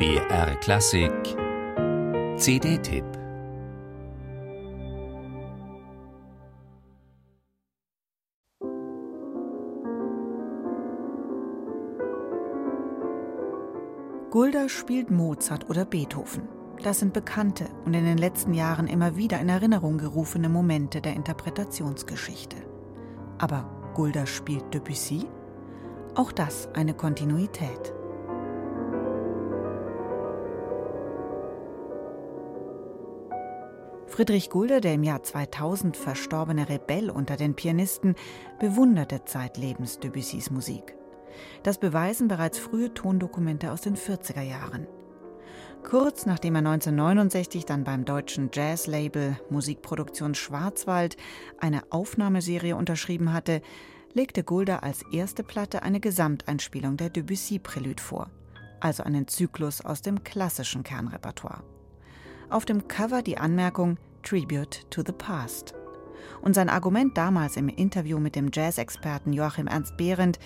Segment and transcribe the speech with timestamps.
[0.00, 1.12] BR Klassik
[2.38, 3.04] CD-Tipp
[14.30, 16.48] Gulda spielt Mozart oder Beethoven.
[16.82, 21.12] Das sind bekannte und in den letzten Jahren immer wieder in Erinnerung gerufene Momente der
[21.12, 22.56] Interpretationsgeschichte.
[23.36, 25.26] Aber Gulda spielt Debussy?
[26.14, 27.92] Auch das eine Kontinuität.
[34.10, 38.16] Friedrich Gulde, der im Jahr 2000 verstorbene Rebell unter den Pianisten,
[38.58, 40.96] bewunderte zeitlebens Debussys Musik.
[41.62, 44.88] Das beweisen bereits frühe Tondokumente aus den 40er Jahren.
[45.84, 51.16] Kurz nachdem er 1969 dann beim deutschen Jazzlabel Musikproduktion Schwarzwald
[51.58, 53.62] eine Aufnahmeserie unterschrieben hatte,
[54.12, 58.28] legte Gulda als erste Platte eine Gesamteinspielung der Debussy-Prälude vor,
[58.80, 61.62] also einen Zyklus aus dem klassischen Kernrepertoire.
[62.50, 65.72] Auf dem Cover die Anmerkung Tribute to the Past.
[66.42, 70.40] Und sein Argument damals im Interview mit dem Jazzexperten Joachim Ernst Behrendt,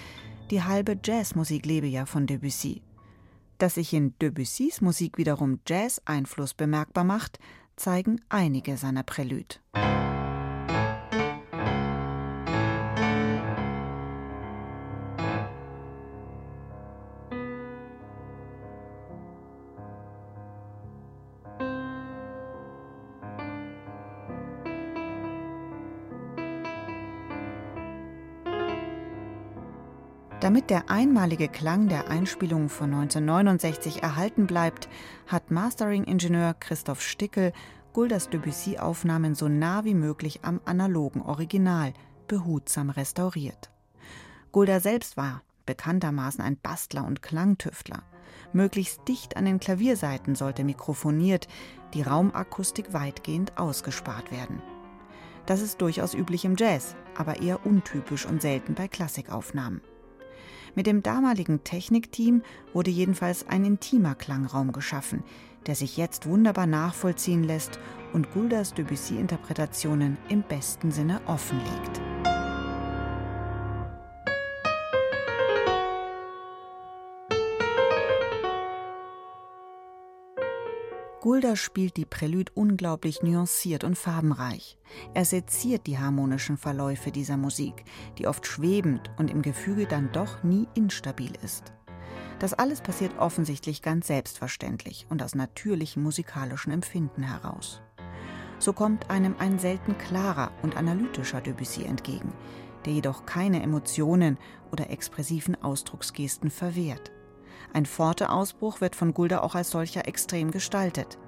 [0.50, 2.82] die halbe Jazzmusik lebe ja von Debussy.
[3.56, 7.38] Dass sich in Debussys Musik wiederum Jazz-Einfluss bemerkbar macht,
[7.76, 9.56] zeigen einige seiner Prälude.
[30.44, 34.90] Damit der einmalige Klang der Einspielung von 1969 erhalten bleibt,
[35.26, 37.54] hat Mastering-Ingenieur Christoph Stickel
[37.94, 41.94] Guldas Debussy-Aufnahmen so nah wie möglich am analogen Original
[42.28, 43.70] behutsam restauriert.
[44.52, 48.02] Gulda selbst war bekanntermaßen ein Bastler und Klangtüftler.
[48.52, 51.48] Möglichst dicht an den Klavierseiten sollte mikrofoniert,
[51.94, 54.60] die Raumakustik weitgehend ausgespart werden.
[55.46, 59.80] Das ist durchaus üblich im Jazz, aber eher untypisch und selten bei Klassikaufnahmen.
[60.74, 65.22] Mit dem damaligen Technikteam wurde jedenfalls ein intimer Klangraum geschaffen,
[65.66, 67.78] der sich jetzt wunderbar nachvollziehen lässt
[68.12, 72.03] und Guldas Debussy-Interpretationen im besten Sinne offenlegt.
[81.24, 84.76] Gulda spielt die Prälude unglaublich nuanciert und farbenreich.
[85.14, 87.86] Er seziert die harmonischen Verläufe dieser Musik,
[88.18, 91.72] die oft schwebend und im Gefüge dann doch nie instabil ist.
[92.40, 97.80] Das alles passiert offensichtlich ganz selbstverständlich und aus natürlichem musikalischen Empfinden heraus.
[98.58, 102.34] So kommt einem ein selten klarer und analytischer Debussy entgegen,
[102.84, 104.36] der jedoch keine Emotionen
[104.70, 107.12] oder expressiven Ausdrucksgesten verwehrt.
[107.72, 111.18] Ein Forte-Ausbruch wird von Gulda auch als solcher extrem gestaltet.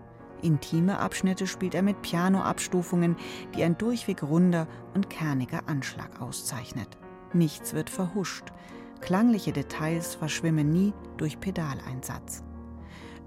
[0.43, 3.17] Intime Abschnitte spielt er mit Piano-Abstufungen,
[3.55, 6.97] die ein durchweg runder und kerniger Anschlag auszeichnet.
[7.33, 8.53] Nichts wird verhuscht.
[9.01, 12.43] Klangliche Details verschwimmen nie durch Pedaleinsatz.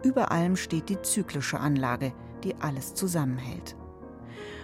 [0.03, 3.75] Über allem steht die zyklische Anlage, die alles zusammenhält.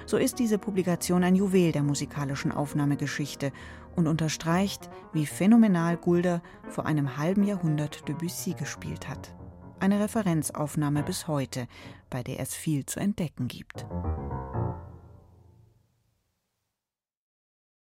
[0.05, 3.51] So ist diese Publikation ein Juwel der musikalischen Aufnahmegeschichte
[3.95, 9.33] und unterstreicht, wie phänomenal Gulder vor einem halben Jahrhundert Debussy gespielt hat.
[9.79, 11.67] Eine Referenzaufnahme bis heute,
[12.09, 13.85] bei der es viel zu entdecken gibt.